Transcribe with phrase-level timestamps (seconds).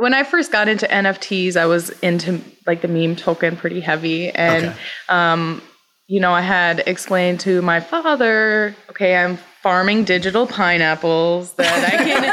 [0.00, 4.30] when I first got into NFTs, I was into like the meme token pretty heavy.
[4.30, 4.76] And, Okay.
[5.08, 5.62] um,
[6.06, 11.96] you know, I had explained to my father, okay, I'm farming digital pineapples that I
[12.04, 12.24] can.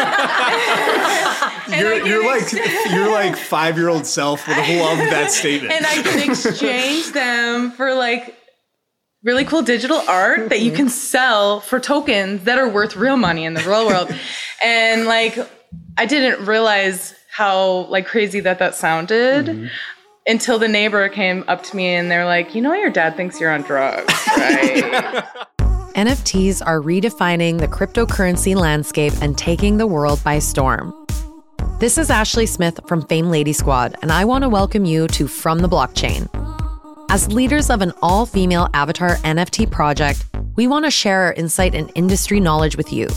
[1.79, 5.31] You're, can you're ex- like your like five year old self would have loved that
[5.31, 5.73] statement.
[5.73, 8.37] and I can exchange them for like
[9.23, 13.45] really cool digital art that you can sell for tokens that are worth real money
[13.45, 14.13] in the real world.
[14.63, 15.37] and like
[15.97, 19.67] I didn't realize how like crazy that that sounded mm-hmm.
[20.25, 23.41] until the neighbor came up to me and they're like, "You know your dad thinks
[23.41, 25.25] you're on drugs, right?"
[25.95, 30.93] NFTs are redefining the cryptocurrency landscape and taking the world by storm.
[31.79, 35.27] This is Ashley Smith from Fame Lady Squad, and I want to welcome you to
[35.27, 36.29] From the Blockchain.
[37.09, 40.25] As leaders of an all female avatar NFT project,
[40.55, 43.09] we want to share our insight and industry knowledge with you.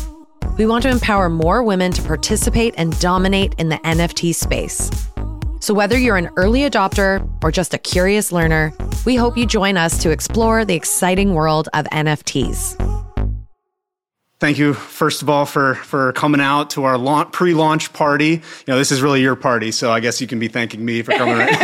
[0.59, 4.91] We want to empower more women to participate and dominate in the NFT space.
[5.61, 8.73] So, whether you're an early adopter or just a curious learner,
[9.07, 12.77] we hope you join us to explore the exciting world of NFTs.
[14.41, 18.31] Thank you, first of all, for for coming out to our launch, pre-launch party.
[18.31, 21.03] You know, this is really your party, so I guess you can be thanking me
[21.03, 21.37] for coming.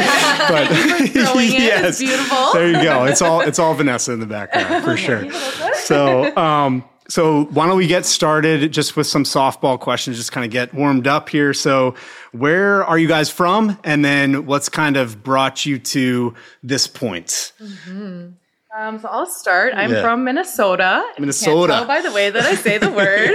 [0.48, 0.69] but
[1.08, 1.84] throwing it.
[1.84, 2.53] It's beautiful.
[2.53, 3.05] There you go.
[3.05, 5.31] It's all it's all Vanessa in the background for sure.
[5.75, 6.84] So, um,
[7.15, 10.75] so why don't we get started just with some softball questions, just kind of get
[10.75, 11.55] warmed up here.
[11.55, 11.95] So,
[12.33, 17.53] where are you guys from, and then what's kind of brought you to this point?
[18.77, 19.75] Um, so I'll start.
[19.77, 20.03] I'm Yeah.
[20.03, 21.09] from Minnesota.
[21.17, 21.75] Minnesota.
[21.75, 23.31] Can't tell by the way that I say the word.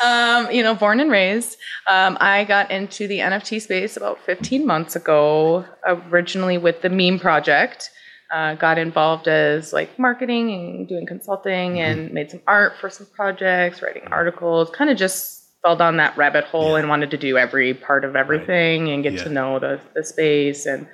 [0.06, 1.56] um, you know, born and raised.
[1.88, 7.18] Um, I got into the NFT space about 15 months ago, originally with the Meme
[7.18, 7.90] Project.
[8.28, 13.06] Uh, got involved as like marketing and doing consulting and made some art for some
[13.14, 17.38] projects, writing articles, kind of just fell down that rabbit hole and wanted to do
[17.38, 19.22] every part of everything and get Yeah.
[19.24, 20.88] to know the, the space and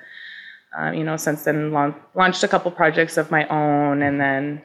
[0.79, 4.59] uh, you know, since then laun- launched a couple projects of my own, and then,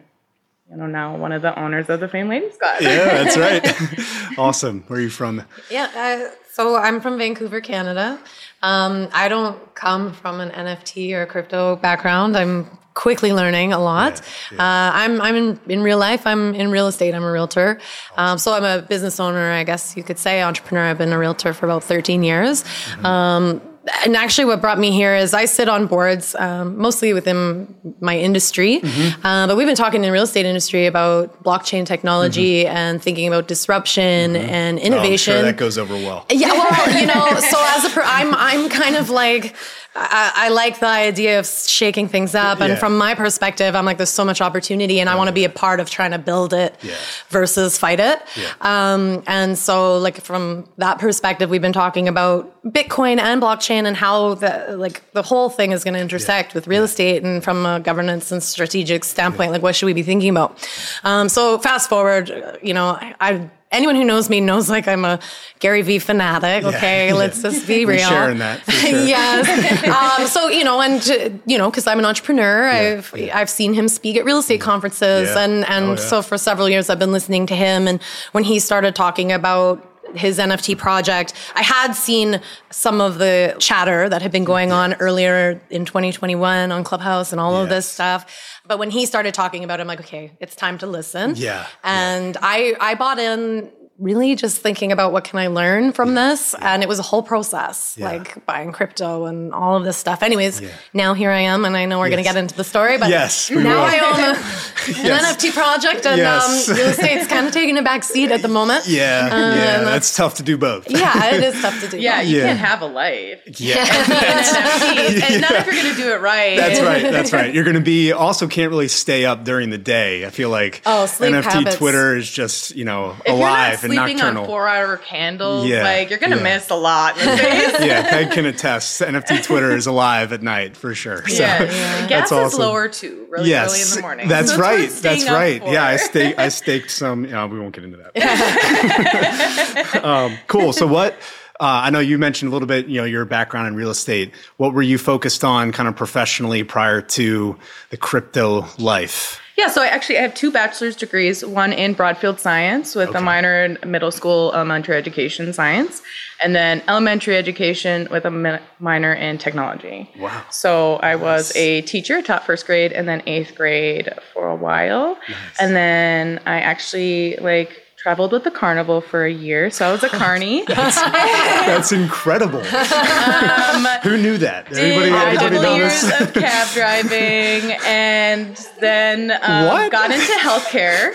[0.70, 2.80] you know, now one of the owners of the Fame Lady Squad.
[2.80, 3.36] Yeah, that's
[4.28, 4.38] right.
[4.38, 4.84] awesome.
[4.86, 5.42] Where are you from?
[5.70, 8.18] Yeah, uh, so I'm from Vancouver, Canada.
[8.62, 12.36] Um, I don't come from an NFT or crypto background.
[12.36, 14.20] I'm quickly learning a lot.
[14.52, 16.26] Uh, I'm I'm in, in real life.
[16.26, 17.14] I'm in real estate.
[17.14, 17.78] I'm a realtor.
[18.16, 20.82] Um, so I'm a business owner, I guess you could say, entrepreneur.
[20.84, 22.64] I've been a realtor for about 13 years.
[23.04, 23.62] Um,
[24.04, 28.18] and actually, what brought me here is I sit on boards, um, mostly within my
[28.18, 28.80] industry.
[29.24, 33.26] Uh, but we've been talking in the real estate industry about blockchain technology and thinking
[33.28, 35.34] about disruption and Oh, I'm innovation.
[35.34, 36.26] sure that goes over well.
[36.30, 39.54] Yeah, well, you know, so as a, per- I'm, I'm kind of like,
[40.00, 42.78] I, I like the idea of shaking things up, and Yeah.
[42.78, 45.48] from my perspective, I'm like, there's so much opportunity, and I want to be a
[45.50, 46.94] part of trying to build it Yeah.
[47.30, 48.20] versus fight it.
[48.36, 48.52] Yeah.
[48.60, 53.96] Um, and so, like from that perspective, we've been talking about Bitcoin and blockchain and
[53.96, 57.66] how the like the whole thing is going to intersect with real estate, and from
[57.66, 60.58] a governance and strategic standpoint, like what should we be thinking about?
[61.04, 63.14] Um, so fast forward, uh, you know, I.
[63.20, 65.18] I anyone who knows me knows like I'm a
[65.60, 66.64] Gary Vee fanatic.
[66.64, 67.14] Okay, yeah.
[67.14, 68.08] let's just be We're real.
[68.08, 68.90] sharing that, for sure.
[69.06, 70.20] yes.
[70.20, 73.88] um, so you know, and you know, because I'm an entrepreneur, I've I've seen him
[73.88, 75.44] speak at real estate conferences, Yeah.
[75.44, 75.96] and and Oh, yeah.
[75.96, 77.86] so for several years I've been listening to him.
[77.88, 78.02] And
[78.32, 84.08] when he started talking about his NFT project, I had seen some of the chatter
[84.08, 88.60] that had been going on earlier in 2021 on Clubhouse and all of this stuff.
[88.66, 91.34] But when he started talking about it, I'm like, okay, it's time to listen.
[91.36, 91.66] Yeah.
[91.84, 96.54] And I I bought in really just thinking about what can I learn from this,
[96.60, 98.06] and it was a whole process, Yeah.
[98.10, 100.22] like buying crypto and all of this stuff.
[100.22, 100.62] Anyways,
[100.94, 103.08] now here I am, and I know we're going to get into the story, but
[103.08, 103.68] Yes, now will.
[103.80, 104.28] I own a,
[105.00, 105.36] an Yes.
[105.36, 106.68] NFT project, and Yes.
[106.68, 108.86] um, real estate's kind of taking a back seat at the moment.
[108.86, 110.88] Yeah, yeah, that's tough to do both.
[110.90, 111.98] Yeah, it is tough to do.
[111.98, 112.46] Yeah, you Yeah.
[112.46, 113.40] can't have a life.
[113.60, 113.84] yeah.
[113.84, 116.56] NFTs, and not if you're going to do it right.
[116.56, 117.02] That's right.
[117.02, 117.52] That's right.
[117.52, 120.24] You're going to be also can't really stay up during the day.
[120.24, 121.76] I feel like Oh, NFT habits.
[121.76, 124.42] Twitter is just you know If alive you're not and sleeping nocturnal.
[124.44, 126.42] on four-hour candles, Yeah, like you're going to yeah.
[126.56, 127.80] miss a lot in the face.
[127.80, 129.00] yeah, Peg can attest.
[129.00, 131.26] NFT Twitter is alive at night for sure.
[131.28, 131.64] So, yeah,
[132.06, 134.28] that's gas is lower too, really yes, early in the morning.
[134.28, 134.88] That's So right.
[134.90, 135.60] That's right.
[135.62, 135.72] for.
[135.72, 136.38] Yeah, I staked.
[136.38, 137.24] I staked some.
[137.24, 138.14] You know, we won't get into that.
[140.04, 140.72] um, cool.
[140.72, 141.14] So what?
[141.60, 144.32] Uh, I know you mentioned a little bit, you know, your background in real estate.
[144.58, 147.58] What were you focused on kind of professionally prior to
[147.90, 149.40] the crypto life?
[149.58, 153.20] Yeah, so I actually I have two bachelor's degrees, one in Broadfield Science with a
[153.20, 156.00] minor in middle school elementary education science,
[156.40, 160.08] and then elementary education with a mi- minor in technology.
[160.16, 160.44] Wow.
[160.50, 165.18] So I was a teacher, taught first grade and then eighth grade for a while,
[165.58, 170.02] and then I actually like traveled with the carnival for a year, so I was
[170.02, 170.64] a carny.
[170.66, 172.60] That's incredible.
[174.02, 174.70] Who knew that?
[174.72, 176.20] Did a couple years this?
[176.22, 179.92] of cab driving, and then um, What?
[179.92, 181.12] got into healthcare.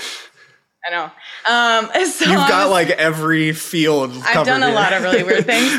[0.86, 1.06] I know.
[1.50, 4.12] Um, so You've got was- like every field.
[4.24, 5.72] I've done a lot of really weird things.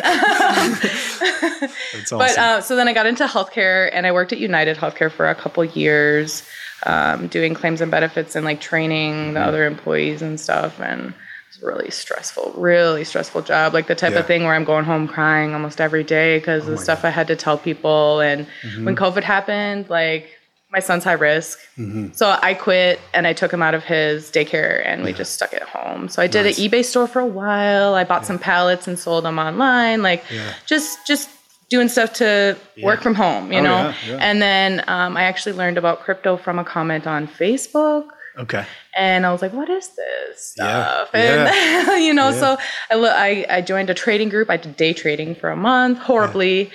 [1.92, 2.18] That's awesome.
[2.18, 5.28] But uh, so then I got into healthcare and I worked at United Healthcare for
[5.28, 6.46] a couple years,
[6.84, 9.48] um, doing claims and benefits and like training the Mm-hmm.
[9.48, 10.80] other employees and stuff.
[10.80, 11.14] And
[11.48, 13.74] it's a really stressful, really stressful job.
[13.74, 14.20] Like the type Yeah.
[14.20, 17.10] of thing where I'm going home crying almost every day because Oh the stuff I
[17.10, 18.20] had to tell people.
[18.20, 18.84] And Mm-hmm.
[18.84, 20.33] when COVID happened, like
[20.74, 21.58] my son's high risk.
[21.78, 22.12] Mm-hmm.
[22.14, 25.54] So I quit and I took him out of his daycare and we just stuck
[25.54, 26.08] at home.
[26.08, 26.58] So I did Nice.
[26.58, 27.94] an eBay store for a while.
[27.94, 30.02] I bought some pallets and sold them online.
[30.02, 30.52] Like Yeah.
[30.66, 31.30] just just
[31.70, 33.78] doing stuff to work from home, you Oh, know.
[33.88, 34.16] yeah, yeah.
[34.20, 38.04] And then um, I actually learned about crypto from a comment on Facebook.
[38.38, 38.64] Okay.
[38.96, 40.66] And I was like, "What is this stuff?
[40.66, 42.56] Yeah, stuff?" And you know, so
[42.90, 42.96] I,
[43.48, 44.50] I I joined a trading group.
[44.50, 46.70] I did day trading for a month, horribly,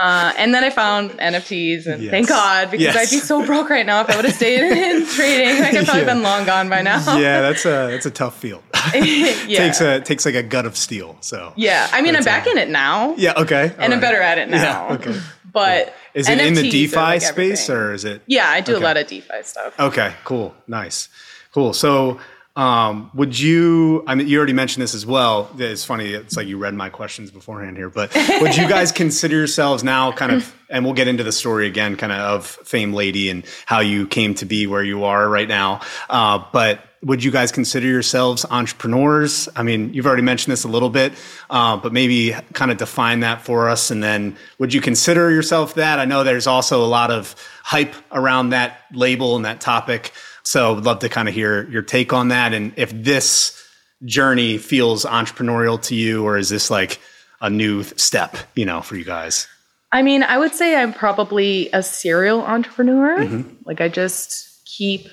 [0.00, 2.96] uh, and then I found NFTs, and thank God because Yes.
[2.96, 5.60] I'd be so broke right now if I would have stayed in trading.
[5.60, 6.14] Like I'd probably Yeah.
[6.14, 7.16] been long gone by now.
[7.18, 8.62] Yeah, that's a that's a tough field.
[8.94, 9.58] yeah.
[9.58, 11.16] takes a takes like a gut of steel.
[11.20, 11.88] So yeah.
[11.92, 14.88] I mean, I'm back in it now, yeah, okay, and I'm better at it now.
[14.88, 15.20] Yeah, okay.
[15.52, 18.22] But Is it in the DeFi like, space or is it?
[18.26, 18.82] Yeah, I do Okay.
[18.82, 19.78] a lot of DeFi stuff.
[19.78, 21.08] Okay, cool, nice,
[21.52, 21.72] cool.
[21.74, 22.20] So,
[22.56, 24.04] um, would you?
[24.06, 25.50] I mean, you already mentioned this as well.
[25.58, 26.12] It's funny.
[26.12, 30.12] It's like you read my questions beforehand here, but would you guys consider yourselves now
[30.12, 30.54] kind of?
[30.70, 34.06] And we'll get into the story again, kind of of Fame Lady and how you
[34.06, 35.80] came to be where you are right now.
[36.08, 39.48] Uh, but would you guys consider yourselves entrepreneurs?
[39.54, 41.12] I mean, you've already mentioned this a little bit,
[41.50, 43.90] uh, but maybe kind of define that for us.
[43.90, 45.98] And then would you consider yourself that?
[45.98, 50.12] I know there's also a lot of hype around that label and that topic.
[50.44, 52.52] So would love to kind of hear your take on that.
[52.52, 53.60] And if this
[54.04, 57.00] journey feels entrepreneurial to you, or is this like
[57.40, 59.46] a new step, you know, for you guys?
[59.90, 63.18] I mean, I would say I'm probably a serial entrepreneur.
[63.18, 63.54] Mm-hmm.
[63.64, 65.06] Like I just keep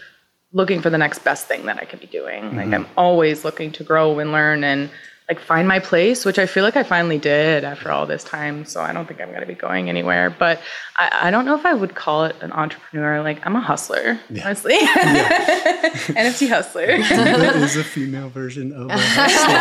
[0.54, 2.44] looking for the next best thing that I could be doing.
[2.44, 2.57] Mm-hmm.
[2.57, 4.89] Like I'm always looking to grow and learn and
[5.31, 8.66] like find my place, which I feel like I finally did after all this time.
[8.66, 10.30] So I don't think I'm going to be going anywhere.
[10.30, 10.60] But
[10.98, 13.24] I, I don't know if I would call it an entrepreneur.
[13.24, 14.74] Like I'm a hustler, honestly.
[14.78, 16.98] NFT hustler.
[16.98, 19.56] that is a female version of a hustler.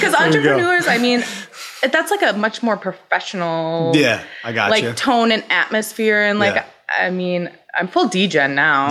[0.00, 1.22] Because entrepreneurs, I mean,
[1.82, 3.92] that's like a much more professional.
[3.94, 4.92] Yeah, I got like you.
[4.94, 6.64] tone and atmosphere and like Yeah.
[6.98, 8.86] I mean I'm full degen now.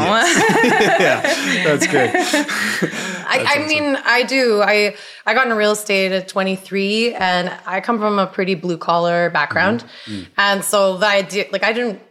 [0.64, 1.22] yeah,
[1.64, 2.12] that's good.
[3.26, 4.62] I, I mean, I do.
[4.62, 4.96] I
[5.26, 9.30] I got into real estate at 23, and I come from a pretty blue collar
[9.30, 10.22] background, mm-hmm.
[10.22, 10.28] mm.
[10.38, 12.02] and so the idea, like, I didn't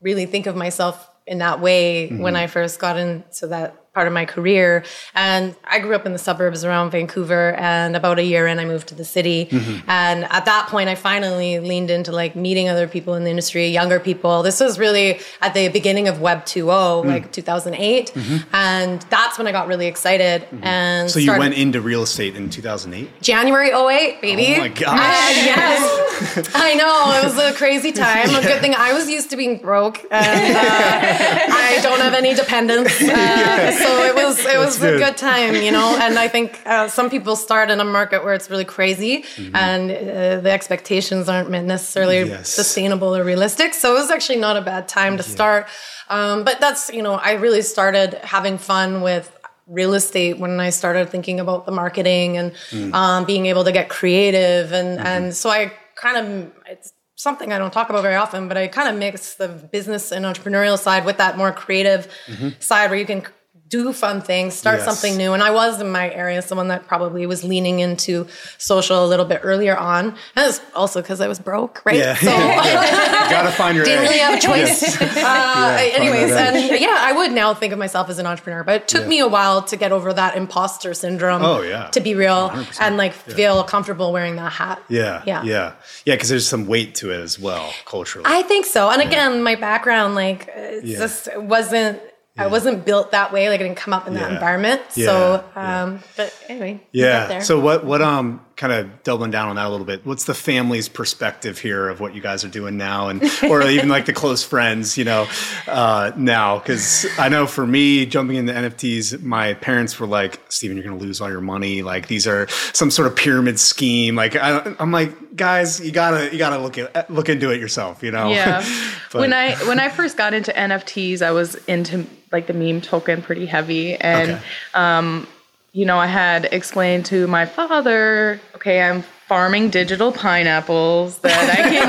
[0.00, 2.22] really think of myself in that way mm-hmm.
[2.22, 4.84] when I first got into that part of my career.
[5.14, 8.64] And I grew up in the suburbs around Vancouver, and about a year in, I
[8.64, 9.46] moved to the city.
[9.46, 9.88] Mm-hmm.
[9.88, 13.68] And at that point, I finally leaned into like meeting other people in the industry,
[13.68, 14.42] younger people.
[14.42, 17.06] This was really at the beginning of Web 2.0, mm.
[17.06, 18.54] like 2008, mm-hmm.
[18.56, 20.42] and that's when I got really excited.
[20.42, 20.64] Mm-hmm.
[20.64, 23.22] And So you started- went into real estate in 2008?
[23.22, 24.56] January 08, baby.
[24.56, 24.98] Oh my gosh.
[24.98, 26.13] And yes.
[26.54, 27.12] I know.
[27.18, 28.28] It was a crazy time.
[28.34, 30.60] A good thing I was used to being broke and uh,
[31.68, 33.00] I don't have any dependents.
[33.00, 35.96] Uh, So it was it was a good time, you know.
[36.00, 39.24] And I think uh, some people start in a market where it's really crazy
[39.54, 39.96] and uh,
[40.40, 42.48] the expectations aren't necessarily Yes.
[42.48, 43.74] sustainable or realistic.
[43.74, 45.66] So it was actually not a bad time to start.
[46.08, 49.26] Um, but that's, you know, I really started having fun with
[49.66, 52.52] real estate when I started thinking about the marketing and
[52.94, 54.72] um, being able to get creative.
[54.72, 58.56] And, and so I kind of, it's something I don't talk about very often, but
[58.56, 62.48] I kind of mix the business and entrepreneurial side with that more creative mm-hmm.
[62.60, 63.24] side where you can
[63.68, 64.84] do fun things, start Yes.
[64.84, 65.32] something new.
[65.32, 68.26] And I was in my area someone that probably was leaning into
[68.58, 70.14] social a little bit earlier on.
[70.36, 71.96] And also because I was broke, right?
[71.96, 72.14] Yeah.
[72.14, 72.26] So
[73.30, 74.08] Gotta find your didn't edge.
[74.10, 75.00] really have a choice.
[75.24, 78.88] Uh, anyways, and yeah, I would now think of myself as an entrepreneur, but it
[78.88, 79.08] took Yeah.
[79.08, 81.42] me a while to get over that imposter syndrome.
[81.42, 81.88] Oh, yeah.
[81.90, 82.80] to be real 100%.
[82.80, 84.82] and like feel comfortable wearing that hat.
[84.88, 85.72] Yeah, yeah, yeah,
[86.04, 86.14] yeah.
[86.14, 88.26] Because there's some weight to it as well, culturally.
[88.28, 88.90] I think so.
[88.90, 90.48] And again, my background, like,
[90.82, 90.98] Yeah.
[90.98, 92.00] just wasn't.
[92.36, 93.48] I wasn't built that way.
[93.48, 94.82] Like, I didn't come up in that environment.
[94.90, 95.82] So, Yeah.
[95.84, 97.40] um, but anyway, yeah.
[97.40, 97.84] So what?
[97.84, 98.02] What?
[98.02, 98.40] Um.
[98.56, 100.06] Kind of doubling down on that a little bit.
[100.06, 103.88] What's the family's perspective here of what you guys are doing now, and or even
[103.88, 105.26] like the close friends, you know,
[105.66, 106.58] uh, now?
[106.58, 110.98] Because I know for me, jumping into NFTs, my parents were like, "Steven, you're going
[110.98, 111.82] to lose all your money.
[111.82, 116.30] Like these are some sort of pyramid scheme." Like I, I'm like, guys, you gotta
[116.32, 118.30] you gotta look at look into it yourself, you know.
[118.30, 118.64] Yeah.
[119.12, 122.80] But- when I when I first got into NFTs, I was into like the meme
[122.80, 124.42] token pretty heavy, and Okay.
[124.74, 125.28] um,
[125.74, 131.56] you know, I had explained to my father, okay, I'm farming digital pineapples that I
[131.68, 131.88] can.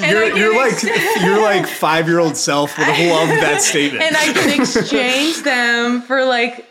[0.10, 3.62] You're, can you're ex- like you're like five year old self would have loved that
[3.62, 4.04] statement.
[4.04, 6.66] and I can exchange them for like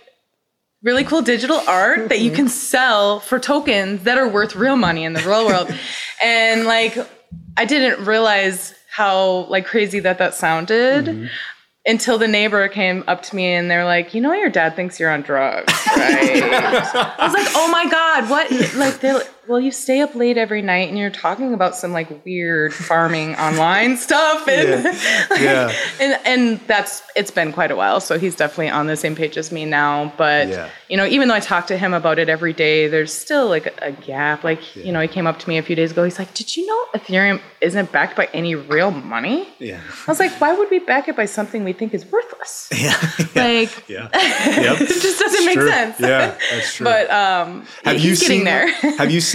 [0.84, 2.36] really cool digital art that you Mm-hmm.
[2.36, 5.74] can sell for tokens that are worth real money in the real world.
[6.24, 6.96] and like
[7.58, 11.06] I didn't realize how like crazy that that sounded.
[11.06, 11.26] Mm-hmm.
[11.88, 15.00] Until the neighbor came up to me and they're like, you know, your dad thinks
[15.00, 16.42] you're on drugs, right?
[17.20, 18.50] I was like, oh my god, what?
[18.76, 21.92] Like, they're like, well, you stay up late every night and you're talking about some
[21.92, 24.96] like weird farming online stuff, and Yeah.
[25.46, 25.72] Yeah.
[26.00, 29.38] and and that's it's been quite a while so he's definitely on the same page
[29.38, 30.70] as me now but Yeah.
[30.90, 33.68] you know even though i talk to him about it every day there's still like
[33.82, 36.18] a, gap like you know he came up to me a few days ago he's
[36.20, 39.80] like did you know ethereum isn't backed by any real money yeah.
[40.08, 42.98] i was like why would we back it by something we think is worthless Yeah.
[43.36, 44.10] like Yeah.
[44.14, 45.70] It just doesn't make True.
[45.70, 46.84] sense Yeah, that's true.
[46.86, 49.35] but um have you getting seen, there have you seen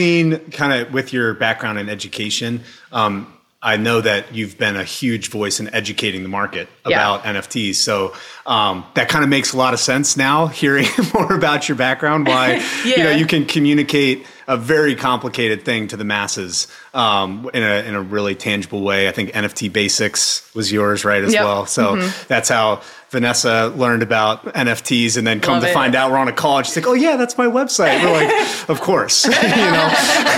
[0.50, 2.62] kind of with your background in education?
[2.92, 6.96] Um, I know that you've been a huge voice in educating the market Yeah.
[7.14, 7.74] about NFTs.
[7.74, 8.14] So
[8.46, 12.26] um, that kind of makes a lot of sense now, hearing more about your background.
[12.26, 17.62] Why you know you can communicate a very complicated thing to the masses um, in
[17.62, 19.08] a in a really tangible way.
[19.08, 21.44] I think NFT Basics was yours, right, as Yep.
[21.44, 21.66] well.
[21.66, 22.24] So Mm-hmm.
[22.28, 25.74] that's how Vanessa learned about NFTs, and then come Love to it.
[25.74, 26.58] find out we're on a call.
[26.58, 29.92] And she's like, "Oh yeah, that's my website." We're like, "Of course," you know,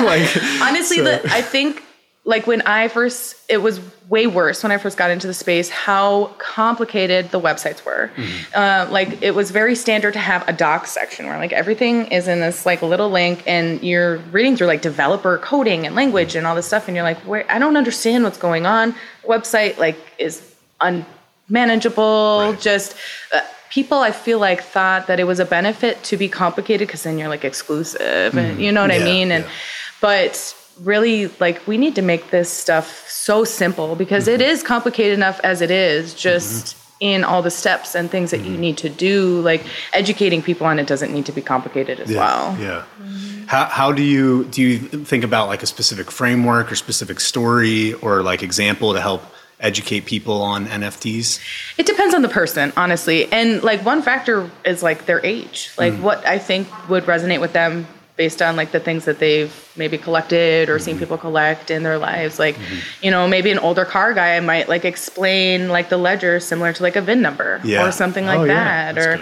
[0.05, 0.29] like
[0.61, 1.83] honestly so- the, i think
[2.25, 5.69] like when i first it was way worse when i first got into the space
[5.69, 8.55] how complicated the websites were Mm-hmm.
[8.55, 12.29] uh, like it was very standard to have a docs section where like everything is
[12.29, 16.47] in this like little link and you're reading through like developer coding and language and
[16.47, 19.97] all this stuff and you're like where i don't understand what's going on website like
[20.19, 20.55] is
[21.49, 22.61] unmanageable Right.
[22.61, 22.97] just
[23.35, 27.03] uh, people i feel like thought that it was a benefit to be complicated because
[27.03, 28.91] then you're like exclusive and you know what.
[28.95, 29.51] Yeah, i mean and yeah.
[30.01, 34.51] but really like we need to make this stuff so simple because it mm-hmm.
[34.51, 37.05] is complicated enough as it is just mm-hmm.
[37.05, 38.61] in all the steps and things that you mm-hmm.
[38.61, 42.57] need to do like educating people on it doesn't need to be complicated as well
[42.59, 42.85] Yeah.
[43.47, 47.93] How, how do you do you think about like a specific framework or specific story
[47.93, 49.23] or like example to help
[49.63, 51.41] educate people on NFTs?
[51.79, 53.31] It depends on the person, honestly.
[53.33, 55.71] And like one factor is like their age.
[55.79, 56.01] Like mm.
[56.01, 59.97] what I think would resonate with them based on like the things that they've maybe
[59.97, 62.39] collected or seen people collect in their lives.
[62.39, 62.57] Like,
[63.03, 66.83] you know, maybe an older car guy might like explain like the ledger similar to
[66.83, 67.87] like a VIN number Yeah.
[67.87, 68.93] or something like Oh, yeah.
[68.93, 68.99] that.
[68.99, 69.15] Or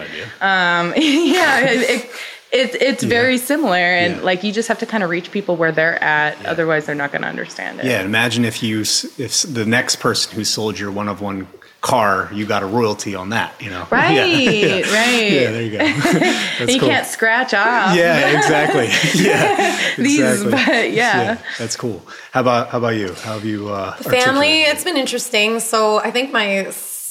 [0.45, 2.11] um yeah, it, it,
[2.53, 4.23] it, it's very similar and Yeah.
[4.23, 7.13] like you just have to kind of reach people where they're at otherwise they're not
[7.13, 7.87] going to understand it.
[7.87, 11.47] Yeah, imagine if you if the next person who sold your one of one
[11.81, 13.87] car, you got a royalty on that, you know.
[13.91, 14.81] Right, Yeah.
[14.93, 15.33] right.
[15.33, 15.79] Yeah, there you go.
[16.59, 16.89] That's you cool.
[16.89, 17.97] can't scratch off.
[17.97, 18.89] Yeah, exactly.
[19.21, 20.51] Yeah, These, exactly.
[20.51, 21.39] but yeah.
[21.59, 22.03] that's cool.
[22.33, 23.15] How about how about you?
[23.15, 25.61] How have you uh, Family, it's been interesting.
[25.61, 26.71] So I think my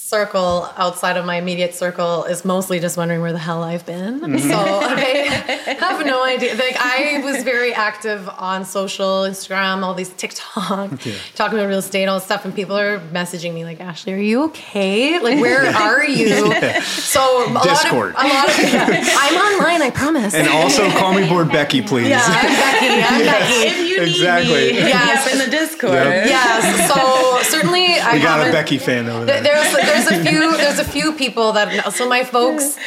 [0.09, 4.19] circle outside of my immediate circle is mostly just wondering where the hell I've been.
[4.19, 4.49] Mm-hmm.
[4.49, 6.55] So I have no idea.
[6.55, 10.89] Like I was very active on social, Instagram, all these TikTok,
[11.35, 14.17] talking about real estate, all this stuff, and people are messaging me like, "Ashley, are
[14.17, 15.19] you okay?
[15.19, 16.29] Like, where are you?"
[16.83, 18.15] So a Discord.
[18.15, 19.81] lot of a lot of yeah, I'm online.
[19.83, 20.33] I promise.
[20.33, 22.09] And also call me Bored Becky, please.
[22.09, 23.03] yeah, I'm Becky.
[23.05, 23.88] I'm Becky.
[24.03, 24.53] If you Exactly.
[24.53, 25.31] me, hit me Yes.
[25.33, 25.93] in the Discord.
[25.93, 26.25] Yep.
[26.27, 26.87] Yes.
[26.91, 29.41] So certainly, I got a haven't- Becky fan over there.
[29.41, 31.89] There- There's there's a few there's a few people that know.
[31.91, 32.77] So my folks,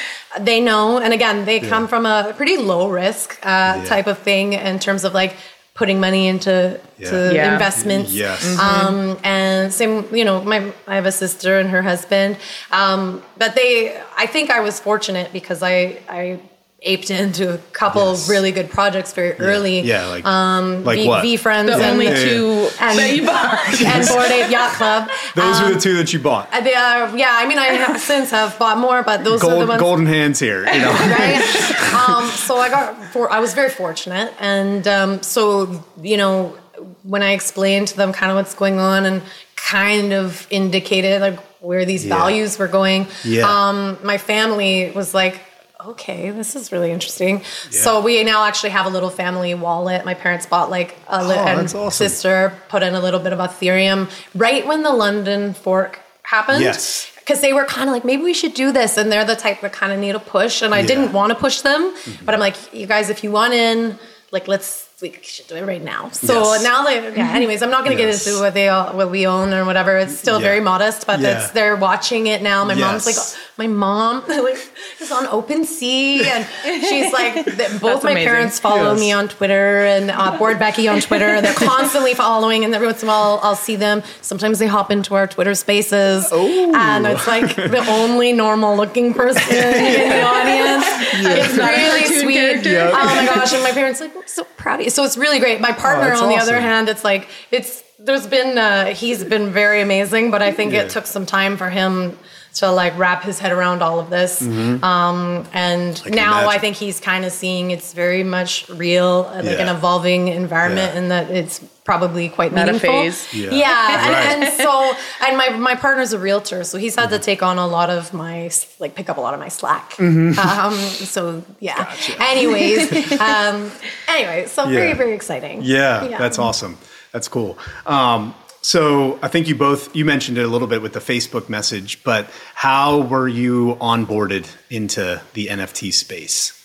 [0.40, 4.52] they know, and again, they come from a pretty low risk uh, type of thing
[4.54, 5.34] in terms of like
[5.74, 6.78] putting money into
[7.10, 7.52] to Yeah.
[7.54, 8.12] investments.
[8.12, 8.58] Yes.
[8.58, 12.36] Um, and same, you know, my I have a sister and her husband.
[12.70, 16.38] Um, but they, I think I was fortunate because I I
[16.84, 18.28] aped into a couple Yes.
[18.28, 19.80] really good projects very early.
[19.80, 21.24] Yeah, like um, like V, what?
[21.24, 22.24] VeeFriends The and, only Yeah, yeah.
[22.24, 23.80] two And- that you bought.
[23.94, 25.08] and Bored Ape Yacht Club.
[25.36, 26.48] Those Um, were the two that you bought.
[26.52, 29.58] uh, they, uh, yeah, I mean, I have since have bought more, but those are
[29.60, 29.80] the ones.
[29.80, 30.64] golden hands here.
[30.66, 30.90] You know.
[30.92, 32.04] right?
[32.08, 36.56] um, so I got for I was very fortunate, and um, so you know
[37.04, 39.22] when I explained to them kind of what's going on and
[39.54, 42.16] kind of indicated like where these Yeah.
[42.18, 43.06] values were going.
[43.22, 43.46] Yeah.
[43.48, 45.40] Um, my family was like.
[45.88, 47.42] Okay, this is really interesting.
[47.70, 50.04] So we now actually have a little family wallet.
[50.04, 51.90] My parents bought like a li- Oh, and awesome.
[51.90, 56.62] sister put in a little bit of Ethereum right when the London fork happened.
[56.62, 57.08] Yes.
[57.18, 58.96] Because they were kind of like, maybe we should do this.
[58.96, 60.60] And they're the type that kind of need a push.
[60.62, 60.82] And I Yeah.
[60.86, 60.86] Mm-hmm.
[61.02, 61.94] didn't want to push them.
[62.24, 63.98] But I'm like, you guys, if you want in,
[64.32, 66.08] like, let's, we should do it right now.
[66.12, 66.62] So Yes.
[66.62, 68.24] now they, yeah, anyways, I'm not going to Yes.
[68.24, 69.98] get into what they all, what we own or whatever.
[69.98, 70.46] It's still Yeah.
[70.50, 71.40] very modest, but Yeah.
[71.42, 72.64] it's, they're watching it now.
[72.64, 73.36] My mom's like, Yes.
[73.56, 74.58] my mom like
[75.00, 76.24] is on OpenSea,
[76.64, 78.28] and she's like, both That's my amazing.
[78.28, 79.00] parents follow Yes.
[79.00, 81.40] me on Twitter and uh, Bored Becky on Twitter.
[81.42, 84.02] They're constantly following, and every once in a while I'll see them.
[84.20, 86.72] Sometimes they hop into our Twitter Spaces, Oh.
[86.76, 90.86] and it's like the only normal looking person in the audience.
[91.14, 92.34] It's really sweet.
[92.34, 92.70] character.
[92.72, 92.90] Yeah.
[92.94, 93.52] Oh my gosh!
[93.52, 94.90] And my parents are like, I'm so proud of you.
[94.92, 95.60] So it's really great.
[95.60, 99.50] My partner, Oh, on the other hand, it's like it's there's been uh, he's been
[99.50, 100.82] very amazing, but I think Yeah.
[100.82, 102.18] it took some time for him
[102.54, 104.42] to like wrap his head around all of this.
[104.42, 109.58] Um, and can now I think he's kind of seeing it's very much real, like
[109.58, 111.00] an evolving environment, Yeah.
[111.00, 112.90] and that it's probably quite Not a meaningful.
[112.90, 113.32] phase.
[113.34, 113.50] Yeah.
[113.50, 113.66] Yeah,
[113.96, 114.26] Right.
[114.26, 114.92] and, and so
[115.26, 118.12] and my my partner's a realtor, so he's had to take on a lot of
[118.12, 119.98] my like pick up a lot of my slack.
[119.98, 121.94] Um, so yeah.
[122.20, 123.70] Anyways, um,
[124.08, 124.94] anyway, so very Yeah.
[124.94, 125.60] very exciting.
[125.62, 126.76] Yeah, that's awesome.
[127.12, 127.58] That's cool.
[127.86, 131.48] Um, so I think you both you mentioned it a little bit with the Facebook
[131.48, 136.58] message, but how were you onboarded into the NFT space?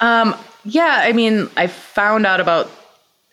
[0.00, 2.70] Um, yeah, I mean, I found out about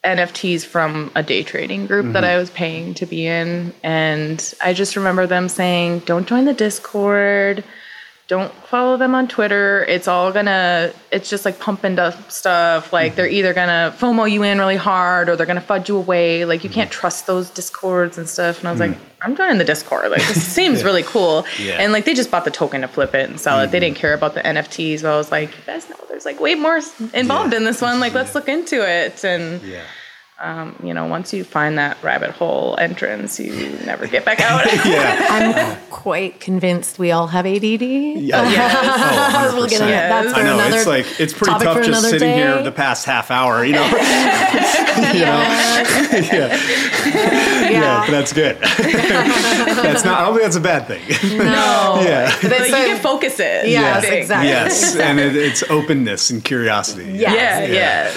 [0.04, 2.32] NFTs from a day trading group that mm-hmm.
[2.32, 3.74] I was paying to be in.
[3.84, 7.64] And I just remember them saying, don't join the Discord,
[8.27, 9.84] don't follow them on Twitter.
[9.84, 12.94] It's all gonna, it's just like pumping up stuff.
[12.94, 13.36] Like they're mm-hmm.
[13.36, 16.46] either gonna FOMO you in really hard or they're gonna fudge you away.
[16.46, 16.75] Like you mm-hmm.
[16.75, 18.60] can't trust those Discords and stuff.
[18.60, 19.00] And I was like, mm.
[19.22, 20.10] I'm joining the Discord.
[20.10, 21.46] Like this seems really cool.
[21.60, 21.74] Yeah.
[21.80, 23.72] And like they just bought the token to flip it and sell it.
[23.72, 23.86] They mm-hmm.
[23.86, 25.01] didn't care about the NFTs.
[25.01, 26.77] But I was like, you guys know there's like way more
[27.13, 27.58] involved Yeah.
[27.58, 28.00] in this one.
[28.00, 29.24] Like let's look into it.
[29.25, 29.84] And Yeah.
[30.44, 34.66] Um, you know, once you find that rabbit hole entrance, you never get back out.
[34.84, 35.28] Yeah.
[35.30, 37.82] I'm quite convinced we all have ADD.
[37.82, 38.42] Yeah.
[38.44, 39.90] Oh, we'll get into 100%.
[39.90, 40.24] that.
[40.26, 43.32] That's I know it's like it's pretty tough just another sitting here the past half
[43.32, 43.86] hour, you know.
[43.88, 45.40] you know?
[46.34, 46.60] yeah.
[47.70, 48.58] yeah, that's good.
[48.58, 50.20] that's not.
[50.20, 51.02] I don't think that's a bad thing.
[51.38, 52.02] no.
[52.06, 52.36] yeah.
[52.42, 53.70] But you So- can focus it.
[53.70, 54.50] Yes, I exactly.
[54.50, 57.14] Yes, and it, it's openness and curiosity.
[57.14, 57.34] Yes.
[57.34, 57.74] Yeah, yeah.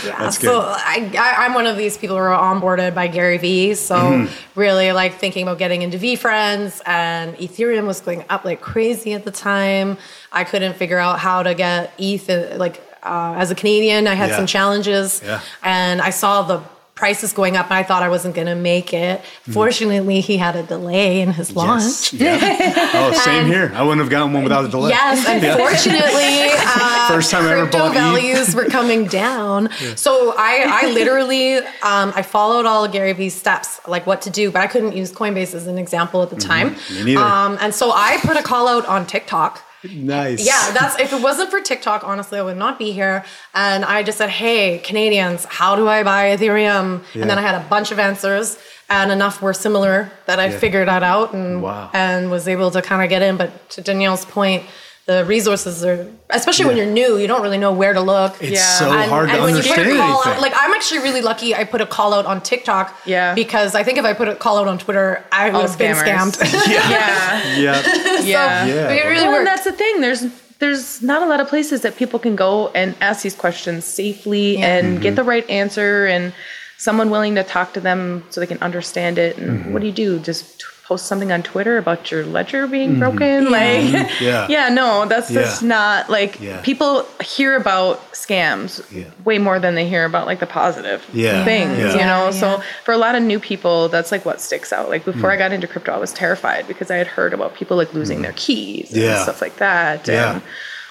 [0.07, 0.65] Yeah, That's so good.
[0.65, 3.75] I, I, I'm one of these people who are onboarded by Gary Vee.
[3.75, 4.61] So Mm-hmm.
[4.61, 9.25] really like thinking about getting into VeeFriends and Ethereum was going up like crazy at
[9.25, 9.99] the time.
[10.33, 14.07] I couldn't figure out how to get ETH like uh, as a Canadian.
[14.07, 14.37] I had Yeah.
[14.37, 15.41] some challenges Yeah.
[15.63, 16.61] and I saw the
[16.97, 19.21] prices going up and I thought I wasn't going to make it.
[19.21, 19.53] Mm-hmm.
[19.53, 22.13] Fortunately, he had a delay in his launch.
[22.13, 22.13] Yes.
[22.13, 22.83] Yeah.
[22.97, 23.71] Oh, same And- here.
[23.75, 24.89] I wouldn't have gotten one without a delay.
[24.91, 29.69] Yes, unfortunately, uh, First time I ever crypto bought values were coming down.
[29.97, 34.31] So I, I literally, um, I followed all of Gary Vee's steps, like what to
[34.31, 36.75] do, but I couldn't use Coinbase as an example at the time.
[36.75, 37.05] Mm-hmm.
[37.05, 37.25] Me neither.
[37.27, 39.63] Um, and so I put a call out on TikTok.
[39.85, 40.45] Nice.
[40.45, 43.25] Yeah, that's if it wasn't for TikTok, honestly, I would not be here.
[43.55, 47.55] And I just said, "Hey, Canadians, how do I buy Ethereum?" And then I had
[47.55, 48.59] a bunch of answers,
[48.89, 50.59] and enough were similar that I Yeah.
[50.59, 51.91] figured that out and Wow.
[51.93, 53.37] and was able to kind of get in.
[53.37, 54.65] But to Danielle's point,
[55.07, 58.43] the resources are, especially when you're new, you don't really know where to look.
[58.43, 58.79] It's Yeah.
[58.79, 60.99] so and, hard to and when you put understand a call out, like I'm actually
[60.99, 61.55] really lucky.
[61.55, 63.33] I put a call out on TikTok, Yeah.
[63.33, 65.79] because I think if I put a call out on Twitter, I would All have
[65.79, 66.37] been scammed.
[66.69, 67.57] Yeah.
[67.57, 67.83] yeah.
[68.23, 68.67] Yeah.
[68.67, 68.91] Yeah.
[68.91, 69.39] it really well, worked.
[69.39, 70.01] and that's the thing.
[70.01, 70.27] There's
[70.59, 74.57] there's not a lot of places that people can go and ask these questions safely
[74.57, 75.17] and get mm-hmm.
[75.17, 76.33] the right answer and
[76.79, 79.37] someone willing to talk to them so they can understand it.
[79.39, 79.73] And mm-hmm.
[79.73, 80.19] what do you do?
[80.19, 83.51] Just t- post something on Twitter about your ledger being broken?
[83.51, 84.47] Like, Yeah.
[84.49, 85.69] yeah, no, that's just Yeah.
[85.69, 86.61] not like Yeah.
[86.63, 89.05] people hear about scams Yeah.
[89.25, 91.45] way more than they hear about like the positive Yeah.
[91.45, 91.93] things, Yeah.
[91.93, 92.25] you know?
[92.27, 94.89] Yeah, So for a lot of new people, that's like what sticks out.
[94.89, 95.35] Like before Hmm.
[95.35, 98.23] I got into crypto, I was terrified because I had heard about people like losing
[98.23, 100.07] their keys and stuff like that.
[100.07, 100.35] Yeah.
[100.35, 100.43] And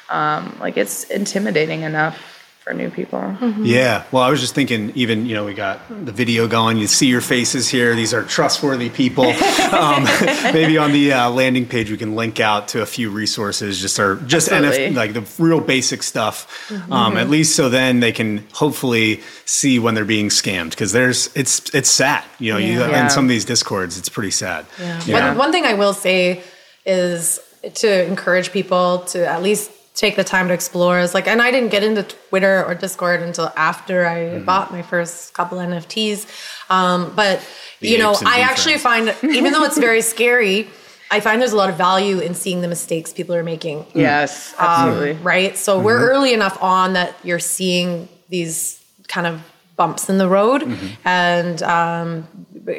[0.10, 2.35] um, like it's intimidating enough
[2.66, 3.20] for new people.
[3.60, 4.06] Yeah.
[4.12, 6.78] Well, I was just thinking, even, you know, we got the video going.
[6.78, 7.94] You see your faces here.
[7.96, 9.26] These are trustworthy people.
[9.72, 10.04] um,
[10.52, 14.00] maybe on the uh, landing page, we can link out to a few resources, just
[14.00, 14.96] or just Absolutely.
[14.96, 16.72] NF, like the real basic stuff.
[16.92, 21.30] Um, at least so then they can hopefully see when they're being scammed because there's
[21.36, 22.24] it's it's sad.
[22.40, 23.04] You know, you Yeah.
[23.04, 24.66] in some of these discords, it's pretty sad.
[24.80, 25.30] Yeah.
[25.30, 26.42] One, one thing I will say
[26.84, 27.40] is
[27.76, 31.52] to encourage people to at least take the time to explore is like and I
[31.52, 34.46] didn't get into Twitter or Discord until after I Mm-hmm.
[34.46, 36.28] bought my first couple NFTs.
[36.70, 37.40] Um, but
[37.80, 39.12] you know, I actually friends.
[39.12, 40.68] find even though it's very scary,
[41.12, 43.86] I find there's a lot of value in seeing the mistakes people are making.
[43.94, 45.14] Yes, absolutely.
[45.24, 45.56] Right.
[45.58, 49.42] So we're early enough on that you're seeing these kind of
[49.78, 50.64] bumps in the road
[51.06, 52.28] and um,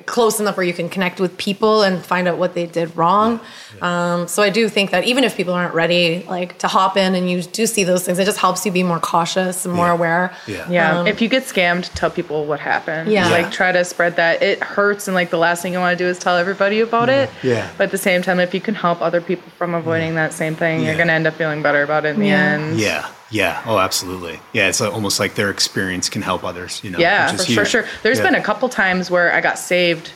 [0.07, 3.41] close enough where you can connect with people and find out what they did wrong.
[3.81, 7.15] Um, so I do think that even if people aren't ready, like to hop in
[7.15, 9.89] and you do see those things, it just helps you be more cautious and more
[9.91, 10.35] aware.
[10.47, 10.69] Yeah.
[10.71, 11.07] Yeah.
[11.07, 13.11] if you get scammed, tell people what happened.
[13.11, 13.29] Yeah.
[13.31, 14.43] Like try to spread that.
[14.43, 17.09] It hurts and like the last thing you want to do is tell everybody about
[17.09, 17.31] it.
[17.43, 17.71] Yeah.
[17.79, 20.57] But at the same time, if you can help other people from avoiding that same
[20.57, 20.89] thing, Yeah.
[20.89, 22.79] you're gonna end up feeling better about it in the end.
[22.81, 23.07] Yeah.
[23.31, 23.61] Yeah.
[23.67, 24.39] Oh, absolutely.
[24.53, 24.69] Yeah.
[24.69, 26.99] It's almost like their experience can help others, you know.
[26.99, 27.85] Yeah, for sure.
[28.03, 28.25] There's Yeah.
[28.25, 30.13] been a couple times where I got saved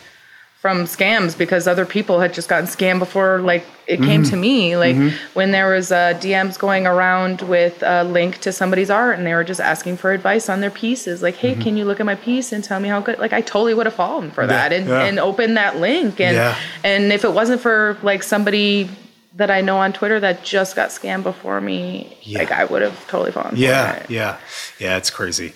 [0.60, 4.30] from scams because other people had just gotten scammed before like it came Mm-hmm.
[4.30, 4.94] to me like
[5.32, 9.32] when there was uh, dms going around with a link to somebody's art and they
[9.32, 12.14] were just asking for advice on their pieces like hey can you look at my
[12.14, 14.84] piece and tell me how good like i totally would have fallen for that and,
[14.84, 14.92] Mm-hmm.
[14.92, 15.04] yeah.
[15.06, 16.54] and opened that link and Yeah.
[16.84, 18.90] and if it wasn't for like somebody
[19.34, 23.06] that i know on twitter that just got scammed before me like i would have
[23.06, 23.92] totally fallen Yeah.
[23.92, 24.36] for it Yeah.
[24.80, 24.96] Yeah.
[24.96, 25.52] It's crazy.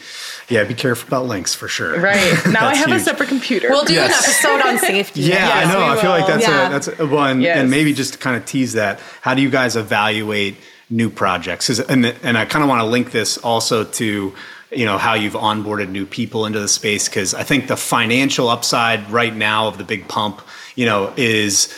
[0.48, 0.62] Yeah.
[0.64, 1.98] Be careful about links for sure.
[1.98, 4.12] right now i That's have a separate computer We'll do Yes.
[4.12, 5.22] an episode on safety.
[5.22, 5.82] Yeah, I know.
[5.82, 6.68] I feel like that's Yeah.
[6.68, 7.56] a that's a one, Yes.
[7.58, 9.00] and maybe just to kind of tease that.
[9.22, 10.56] How do you guys evaluate
[10.90, 11.66] new projects?
[11.66, 14.34] 'Cause- And and I kind of want to link this also to
[14.70, 18.48] you know how you've onboarded new people into the space because I think the financial
[18.50, 20.42] upside right now of the big pump,
[20.76, 21.72] you know, is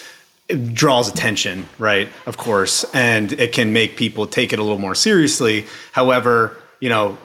[0.49, 2.09] it draws attention, right?
[2.27, 5.67] Of course, and it can make people take it a little more seriously.
[5.93, 7.19] However, you know,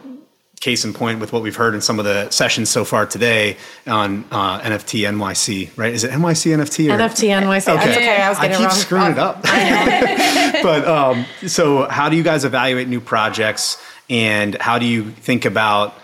[0.62, 3.58] case in point with what we've heard in some of the sessions so far today
[3.88, 5.92] on uh, NFT NYC, right?
[5.92, 7.66] Is it NYC NFT or NFT NYC.
[7.66, 8.22] That's okay.
[8.22, 8.76] I was I getting keep it wrong.
[8.76, 9.42] screwing it up.
[10.64, 15.46] but um, so, how do you guys evaluate new projects, and how do you think
[15.46, 15.96] about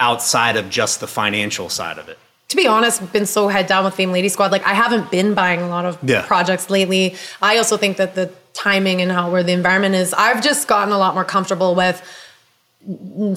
[0.00, 2.18] outside of just the financial side of it?
[2.48, 4.52] To be honest, been so head down with Fame Lady Squad.
[4.52, 6.22] Like I haven't been buying a lot of Yeah.
[6.22, 7.16] projects lately.
[7.42, 10.92] I also think that the timing and how where the environment is, I've just gotten
[10.92, 12.00] a lot more comfortable with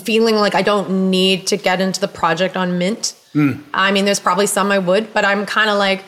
[0.04, 3.16] feeling like I don't need to get into the project on mint.
[3.34, 3.54] Hmm.
[3.74, 6.04] I mean, there's probably some I would, but I'm kind of like,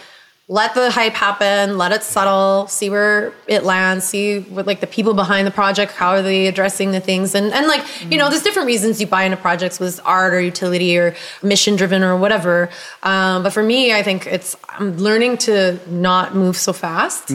[0.51, 4.87] let the hype happen, let it settle, see where it lands, see what like the
[4.87, 8.29] people behind the project, how are they addressing the things, and and like you know,
[8.29, 12.17] there's different reasons you buy into projects with art or utility or mission driven or
[12.17, 12.69] whatever.
[13.01, 17.31] Um, but for me, I think it's I'm learning to not move so fast.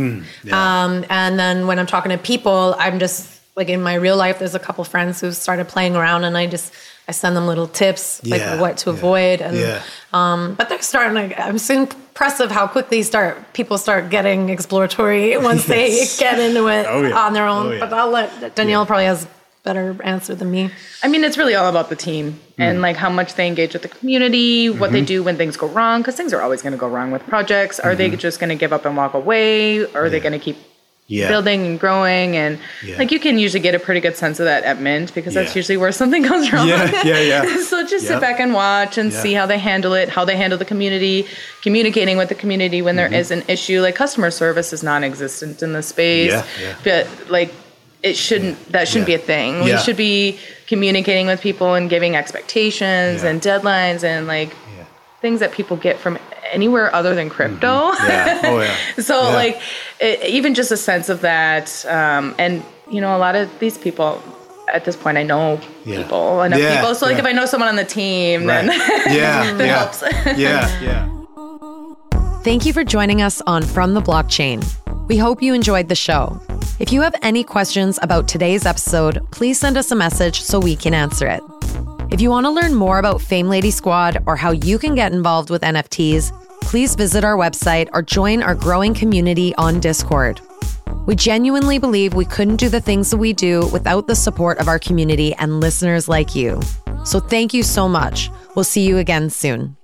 [0.53, 4.39] Um, and then when I'm talking to people, I'm just like in my real life,
[4.41, 6.71] there's a couple friends who've started playing around, and I just
[7.09, 9.83] I send them little tips Yeah, like what to yeah, avoid, and yeah.
[10.13, 11.15] um, but they're starting.
[11.15, 16.17] Like, I'm so impressed of how quickly start people start getting exploratory once Yes.
[16.19, 17.17] they get into it Oh, yeah.
[17.17, 17.67] on their own.
[17.67, 17.81] Oh, yeah.
[17.81, 19.27] But I'll let Danielle probably has
[19.63, 20.71] better answer than me.
[21.03, 22.83] I mean, it's really all about the team and mm.
[22.83, 25.07] like how much they engage with the community, what they mm-hmm.
[25.07, 27.81] do when things go wrong, because things are always going to go wrong with projects.
[27.81, 28.17] Are they mm-hmm.
[28.19, 29.85] just going to give up and walk away?
[29.85, 30.57] Or are they going to keep
[31.09, 31.29] Yeah.
[31.29, 32.37] building and growing?
[32.37, 32.99] And Yeah.
[32.99, 35.51] like you can usually get a pretty good sense of that at Mint because that's
[35.55, 35.59] Yeah.
[35.61, 36.67] usually where something goes wrong.
[36.69, 37.43] Yeah, yeah, yeah.
[37.71, 38.13] so just Yep.
[38.15, 41.27] sit back and watch and see how they handle it, how they handle the community,
[41.63, 43.13] communicating with the community when Mm-hmm.
[43.13, 43.81] there is an issue.
[43.81, 46.75] Like customer service is non-existent in the space, Yeah, yeah.
[46.83, 47.53] but like
[48.03, 48.57] it shouldn't.
[48.73, 49.65] That shouldn't be a thing.
[49.65, 54.51] We should be communicating with people and giving expectations and deadlines and like
[55.23, 56.19] things that people get from
[56.53, 57.93] anywhere other than crypto.
[57.93, 58.41] Yeah.
[58.45, 58.61] Oh
[58.97, 59.03] yeah.
[59.03, 59.35] so Yeah.
[59.35, 59.61] like
[60.01, 63.77] it, even just a sense of that um, and you know a lot of these
[63.79, 64.23] people
[64.73, 66.03] at this point i know Yeah.
[66.03, 67.21] people enough Yeah, people so like yeah.
[67.21, 68.67] if i know someone on the team Right.
[68.67, 69.53] then Yeah.
[69.55, 69.79] that yeah.
[69.79, 70.03] helps
[70.39, 70.83] yeah.
[70.83, 71.09] Yeah.
[72.43, 74.65] Thank you for joining us on From the Blockchain.
[75.09, 76.41] We hope you enjoyed the show.
[76.79, 80.77] If you have any questions about today's episode, please send us a message so we
[80.77, 81.41] can answer it.
[82.09, 85.13] If you want to learn more about Fame Lady Squad or how you can get
[85.13, 90.41] involved with NFTs, please visit our website or join our growing community on Discord.
[91.07, 94.69] We genuinely believe we couldn't do the things that we do without the support of
[94.69, 96.61] our community and listeners like you.
[97.05, 98.31] So thank you so much.
[98.55, 99.77] We'll see you again soon.